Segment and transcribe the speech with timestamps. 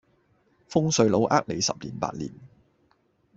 [0.67, 2.33] 風水佬呃你十年八年